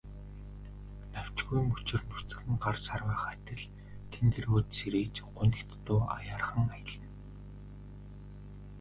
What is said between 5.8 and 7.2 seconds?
дуу аяархан аялна.